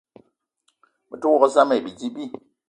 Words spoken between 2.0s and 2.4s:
bi.